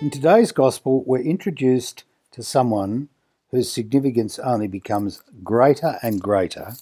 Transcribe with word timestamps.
In 0.00 0.10
today's 0.10 0.52
Gospel, 0.52 1.02
we're 1.04 1.18
introduced 1.22 2.04
to 2.30 2.44
someone 2.44 3.08
whose 3.50 3.72
significance 3.72 4.38
only 4.38 4.68
becomes 4.68 5.24
greater 5.42 5.98
and 6.02 6.22
greater 6.22 6.74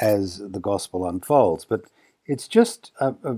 as 0.00 0.38
the 0.38 0.58
Gospel 0.58 1.06
unfolds. 1.06 1.64
But 1.64 1.82
it's 2.26 2.48
just 2.48 2.90
a, 2.98 3.14
a, 3.22 3.36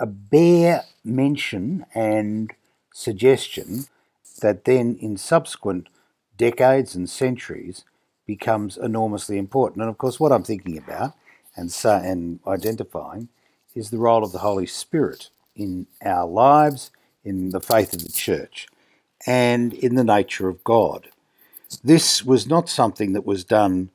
a 0.00 0.06
bare 0.06 0.82
mention 1.04 1.86
and 1.94 2.52
suggestion 2.92 3.84
that 4.42 4.64
then 4.64 4.96
in 5.00 5.16
subsequent 5.16 5.88
decades 6.36 6.96
and 6.96 7.08
centuries 7.08 7.84
becomes 8.26 8.76
enormously 8.76 9.38
important. 9.38 9.82
And 9.82 9.90
of 9.90 9.98
course, 9.98 10.18
what 10.18 10.32
I'm 10.32 10.42
thinking 10.42 10.76
about 10.76 11.14
and, 11.54 11.72
and 11.84 12.40
identifying 12.48 13.28
is 13.76 13.90
the 13.90 13.98
role 13.98 14.24
of 14.24 14.32
the 14.32 14.38
Holy 14.38 14.66
Spirit 14.66 15.30
in 15.54 15.86
our 16.04 16.26
lives, 16.26 16.90
in 17.30 17.50
the 17.50 17.60
faith 17.60 17.92
of 17.94 18.02
the 18.02 18.12
church, 18.12 18.66
and 19.26 19.72
in 19.72 19.94
the 19.94 20.04
nature 20.04 20.48
of 20.48 20.64
God. 20.64 21.08
This 21.84 22.24
was 22.24 22.48
not 22.48 22.68
something 22.68 23.12
that 23.12 23.24
was 23.24 23.44
done 23.44 23.90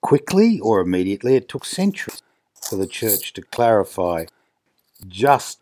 quickly 0.00 0.58
or 0.60 0.80
immediately. 0.80 1.36
It 1.36 1.48
took 1.48 1.64
centuries 1.64 2.22
for 2.60 2.76
the 2.76 2.86
church 2.86 3.34
to 3.34 3.42
clarify 3.42 4.24
just 5.06 5.60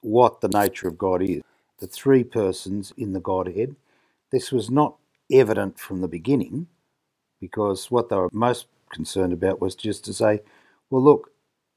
what 0.00 0.40
the 0.40 0.48
nature 0.48 0.88
of 0.88 0.96
God 0.98 1.22
is. 1.22 1.42
The 1.80 1.86
three 1.88 2.24
persons 2.24 2.92
in 2.96 3.12
the 3.12 3.20
Godhead. 3.20 3.74
This 4.30 4.52
was 4.52 4.70
not 4.70 4.96
evident 5.30 5.78
from 5.78 6.00
the 6.00 6.08
beginning 6.08 6.68
because 7.40 7.90
what 7.90 8.08
they 8.08 8.16
were 8.16 8.30
most 8.32 8.66
concerned 8.90 9.32
about 9.32 9.60
was 9.60 9.74
just 9.74 10.04
to 10.04 10.14
say, 10.14 10.40
well, 10.90 11.02
look, 11.02 11.32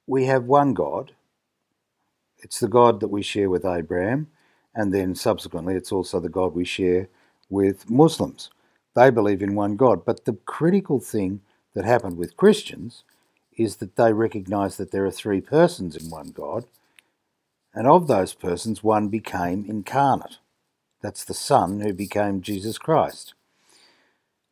we 0.05 0.25
have 0.25 0.43
one 0.45 0.73
God. 0.73 1.13
It's 2.39 2.59
the 2.59 2.67
God 2.67 2.99
that 2.99 3.07
we 3.09 3.23
share 3.23 3.49
with 3.49 3.65
Abraham, 3.65 4.27
and 4.77 4.93
then 4.93 5.15
subsequently, 5.15 5.73
it's 5.73 5.91
also 5.91 6.19
the 6.19 6.29
God 6.29 6.53
we 6.53 6.63
share 6.63 7.09
with 7.49 7.89
Muslims. 7.89 8.51
They 8.95 9.09
believe 9.09 9.41
in 9.41 9.55
one 9.55 9.75
God. 9.75 10.05
But 10.05 10.25
the 10.25 10.33
critical 10.45 10.99
thing 10.99 11.41
that 11.73 11.83
happened 11.83 12.15
with 12.15 12.37
Christians 12.37 13.03
is 13.57 13.77
that 13.77 13.95
they 13.95 14.13
recognize 14.13 14.77
that 14.77 14.91
there 14.91 15.03
are 15.03 15.11
three 15.11 15.41
persons 15.41 15.95
in 15.95 16.11
one 16.11 16.27
God, 16.29 16.65
and 17.73 17.87
of 17.87 18.07
those 18.07 18.35
persons, 18.35 18.83
one 18.83 19.07
became 19.07 19.65
incarnate. 19.67 20.37
That's 21.01 21.23
the 21.23 21.33
Son 21.33 21.79
who 21.79 21.91
became 21.91 22.41
Jesus 22.41 22.77
Christ. 22.77 23.33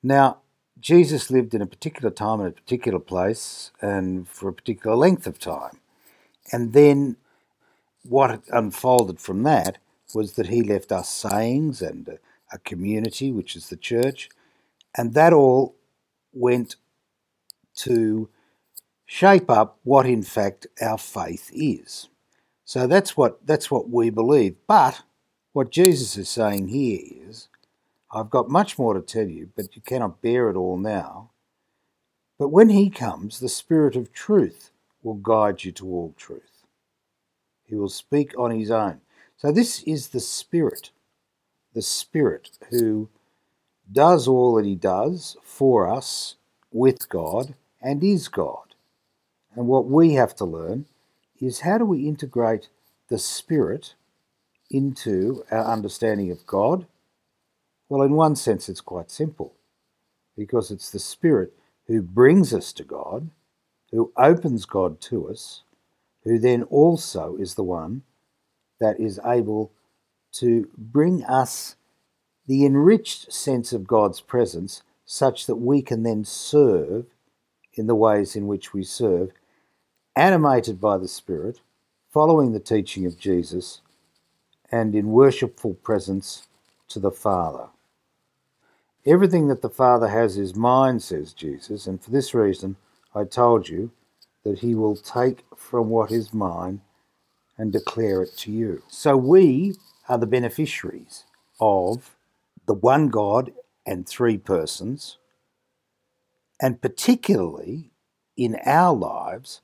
Now, 0.02 0.40
Jesus 0.80 1.30
lived 1.30 1.54
in 1.54 1.62
a 1.62 1.68
particular 1.68 2.10
time 2.10 2.42
in 2.42 2.48
a 2.48 2.52
particular 2.52 3.00
place 3.00 3.70
and 3.80 4.28
for 4.28 4.50
a 4.50 4.54
particular 4.54 4.96
length 4.96 5.28
of 5.28 5.38
time. 5.38 5.80
And 6.52 6.74
then 6.74 7.18
what 8.04 8.42
unfolded 8.52 9.20
from 9.20 9.44
that 9.44 9.78
was 10.14 10.34
that 10.34 10.48
he 10.48 10.62
left 10.62 10.92
us 10.92 11.10
sayings 11.10 11.82
and 11.82 12.20
a 12.52 12.58
community, 12.60 13.32
which 13.32 13.56
is 13.56 13.70
the 13.70 13.78
church, 13.78 14.30
and 14.98 15.14
that 15.14 15.34
all 15.34 15.76
went 16.34 16.76
to 17.76 18.30
shape 19.06 19.50
up 19.50 19.80
what 19.84 20.06
in 20.06 20.24
fact 20.24 20.68
our 20.82 20.98
faith 20.98 21.50
is. 21.54 22.10
So 22.66 22.88
that's 22.88 23.16
what 23.16 23.46
that's 23.46 23.70
what 23.70 23.90
we 23.90 24.10
believe. 24.10 24.56
But 24.68 25.04
what 25.54 25.72
Jesus 25.72 26.18
is 26.18 26.30
saying 26.30 26.70
here 26.70 27.00
is 27.30 27.48
I've 28.12 28.30
got 28.30 28.50
much 28.50 28.80
more 28.80 28.94
to 28.94 29.02
tell 29.02 29.28
you, 29.28 29.50
but 29.56 29.76
you 29.76 29.82
cannot 29.82 30.22
bear 30.22 30.50
it 30.50 30.56
all 30.56 30.78
now. 30.78 31.32
But 32.40 32.50
when 32.50 32.70
he 32.70 32.90
comes, 32.90 33.40
the 33.40 33.50
Spirit 33.50 33.96
of 33.96 34.14
truth 34.14 34.72
will 35.04 35.16
guide 35.16 35.64
you 35.64 35.72
to 35.74 35.88
all 35.88 36.14
truth. 36.18 36.66
He 37.66 37.76
will 37.76 37.90
speak 37.90 38.34
on 38.38 38.52
his 38.52 38.72
own. 38.72 39.02
So, 39.38 39.52
this 39.52 39.84
is 39.84 40.10
the 40.10 40.20
Spirit, 40.20 40.92
the 41.74 41.82
Spirit 41.82 42.58
who 42.70 43.10
does 43.92 44.28
all 44.28 44.56
that 44.56 44.66
he 44.66 44.76
does 44.76 45.38
for 45.44 45.92
us 45.92 46.36
with 46.72 47.10
God 47.10 47.56
and 47.82 48.04
is 48.04 48.28
God. 48.28 48.76
And 49.56 49.68
what 49.68 49.86
we 49.86 50.14
have 50.14 50.36
to 50.38 50.46
learn 50.46 50.86
is 51.40 51.62
how 51.62 51.78
do 51.78 51.86
we 51.86 52.08
integrate 52.08 52.70
the 53.10 53.20
Spirit 53.20 53.96
into 54.72 55.44
our 55.52 55.66
understanding 55.66 56.32
of 56.32 56.46
God 56.48 56.88
well, 57.88 58.02
in 58.02 58.14
one 58.14 58.36
sense, 58.36 58.68
it's 58.68 58.82
quite 58.82 59.12
simple 59.12 59.54
because 60.36 60.72
it's 60.72 60.90
the 60.90 61.00
Spirit 61.00 61.54
who 61.88 62.02
brings 62.02 62.54
us 62.54 62.74
to 62.74 62.84
God, 62.84 63.30
who 63.92 64.12
opens 64.18 64.66
God 64.66 65.00
to 65.02 65.30
us, 65.30 65.62
who 66.24 66.40
then 66.40 66.64
also 66.64 67.36
is 67.38 67.54
the 67.54 67.64
one 67.64 68.02
that 68.80 69.00
is 69.00 69.20
able 69.26 69.72
to 70.34 70.70
bring 70.78 71.24
us 71.24 71.76
the 72.48 72.66
enriched 72.66 73.32
sense 73.32 73.74
of 73.74 73.88
God's 73.88 74.22
presence 74.22 74.84
such 75.06 75.46
that 75.46 75.56
we 75.56 75.82
can 75.82 76.04
then 76.04 76.26
serve 76.26 77.06
in 77.74 77.88
the 77.88 77.96
ways 77.96 78.36
in 78.36 78.48
which 78.48 78.74
we 78.74 78.84
serve, 78.84 79.32
animated 80.16 80.80
by 80.80 80.98
the 80.98 81.08
Spirit, 81.08 81.62
following 82.12 82.54
the 82.54 82.60
teaching 82.60 83.06
of 83.06 83.20
Jesus, 83.20 83.82
and 84.72 84.96
in 84.96 85.08
worshipful 85.08 85.74
presence 85.76 86.48
to 86.88 87.00
the 87.00 87.12
Father. 87.12 87.68
Everything 89.06 89.48
that 89.48 89.62
the 89.62 89.70
Father 89.70 90.08
has 90.08 90.38
is 90.38 90.56
mine, 90.56 91.00
says 91.00 91.34
Jesus, 91.34 91.86
and 91.86 92.02
for 92.02 92.12
this 92.12 92.34
reason 92.34 92.76
I 93.14 93.24
told 93.24 93.70
you 93.70 93.92
that 94.44 94.60
he 94.60 94.74
will 94.74 94.96
take 94.96 95.44
from 95.56 95.90
what 95.90 96.12
is 96.12 96.34
mine 96.34 96.82
and 97.58 97.72
declare 97.72 98.22
it 98.24 98.36
to 98.38 98.52
you. 98.52 98.84
So 98.88 99.16
we 99.16 99.76
are 100.10 100.18
the 100.18 100.28
beneficiaries 100.28 101.26
of 101.60 102.16
the 102.66 102.74
one 102.74 103.10
God 103.10 103.54
and 103.86 104.08
three 104.08 104.38
persons, 104.38 105.18
and 106.62 106.82
particularly 106.82 107.92
in 108.36 108.58
our 108.66 108.96
lives 108.96 109.62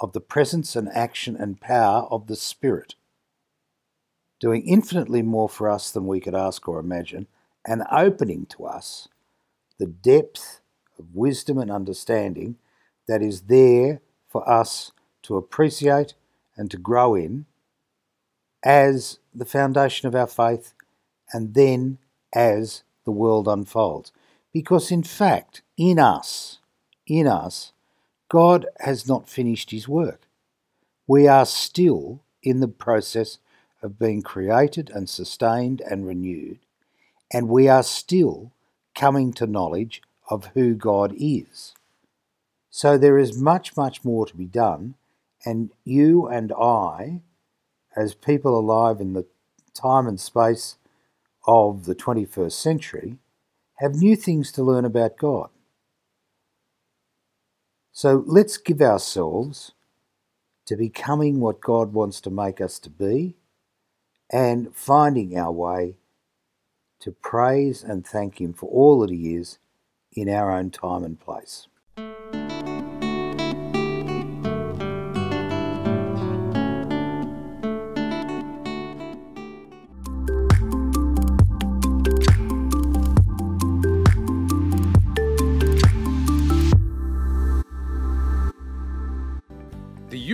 of 0.00 0.12
the 0.12 0.20
presence 0.20 0.74
and 0.76 0.88
action 0.92 1.36
and 1.36 1.60
power 1.60 2.02
of 2.10 2.26
the 2.26 2.36
Spirit, 2.36 2.94
doing 4.40 4.66
infinitely 4.66 5.22
more 5.22 5.48
for 5.48 5.70
us 5.70 5.90
than 5.90 6.06
we 6.06 6.20
could 6.20 6.34
ask 6.34 6.68
or 6.68 6.78
imagine 6.78 7.26
and 7.66 7.82
opening 7.90 8.46
to 8.46 8.66
us 8.66 9.08
the 9.78 9.86
depth 9.86 10.60
of 10.98 11.14
wisdom 11.14 11.58
and 11.58 11.70
understanding 11.70 12.56
that 13.08 13.22
is 13.22 13.42
there 13.42 14.00
for 14.28 14.48
us 14.48 14.92
to 15.22 15.36
appreciate 15.36 16.14
and 16.56 16.70
to 16.70 16.76
grow 16.76 17.14
in 17.14 17.46
as 18.62 19.18
the 19.34 19.44
foundation 19.44 20.08
of 20.08 20.14
our 20.14 20.26
faith 20.26 20.74
and 21.32 21.54
then 21.54 21.98
as 22.34 22.82
the 23.04 23.10
world 23.10 23.48
unfolds. 23.48 24.12
Because 24.52 24.90
in 24.90 25.02
fact, 25.02 25.62
in 25.76 25.98
us, 25.98 26.60
in 27.06 27.26
us, 27.26 27.72
God 28.28 28.66
has 28.80 29.08
not 29.08 29.28
finished 29.28 29.70
his 29.70 29.88
work. 29.88 30.22
We 31.06 31.28
are 31.28 31.46
still 31.46 32.22
in 32.42 32.60
the 32.60 32.68
process 32.68 33.38
of 33.82 33.98
being 33.98 34.22
created 34.22 34.90
and 34.90 35.08
sustained 35.08 35.82
and 35.82 36.06
renewed 36.06 36.58
and 37.34 37.48
we 37.48 37.68
are 37.68 37.82
still 37.82 38.52
coming 38.94 39.32
to 39.32 39.46
knowledge 39.46 40.00
of 40.30 40.46
who 40.54 40.74
God 40.74 41.12
is. 41.18 41.74
So 42.70 42.96
there 42.96 43.18
is 43.18 43.36
much, 43.36 43.76
much 43.76 44.04
more 44.04 44.24
to 44.26 44.36
be 44.36 44.46
done, 44.46 44.94
and 45.44 45.70
you 45.84 46.26
and 46.26 46.52
I, 46.52 47.22
as 47.96 48.14
people 48.14 48.58
alive 48.58 49.00
in 49.00 49.12
the 49.12 49.26
time 49.74 50.06
and 50.06 50.18
space 50.18 50.76
of 51.46 51.84
the 51.84 51.94
21st 51.94 52.52
century, 52.52 53.18
have 53.76 53.94
new 53.94 54.16
things 54.16 54.52
to 54.52 54.62
learn 54.62 54.84
about 54.84 55.18
God. 55.18 55.50
So 57.92 58.24
let's 58.26 58.56
give 58.56 58.80
ourselves 58.80 59.72
to 60.66 60.76
becoming 60.76 61.40
what 61.40 61.60
God 61.60 61.92
wants 61.92 62.20
to 62.22 62.30
make 62.30 62.60
us 62.60 62.78
to 62.80 62.90
be 62.90 63.36
and 64.30 64.74
finding 64.74 65.38
our 65.38 65.52
way 65.52 65.96
to 67.00 67.12
praise 67.12 67.82
and 67.82 68.06
thank 68.06 68.40
Him 68.40 68.52
for 68.52 68.68
all 68.70 69.00
that 69.00 69.10
He 69.10 69.34
is 69.34 69.58
in 70.12 70.28
our 70.28 70.50
own 70.50 70.70
time 70.70 71.04
and 71.04 71.20
place. 71.20 71.68